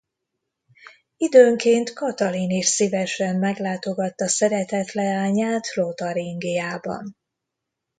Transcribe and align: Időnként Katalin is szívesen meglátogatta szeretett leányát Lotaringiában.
Időnként 1.17 1.93
Katalin 1.93 2.49
is 2.49 2.65
szívesen 2.65 3.35
meglátogatta 3.35 4.27
szeretett 4.27 4.91
leányát 4.91 5.73
Lotaringiában. 5.75 7.17